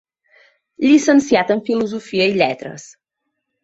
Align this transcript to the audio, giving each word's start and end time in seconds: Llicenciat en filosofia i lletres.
Llicenciat 0.85 1.55
en 1.59 1.63
filosofia 1.71 2.29
i 2.35 2.37
lletres. 2.43 2.93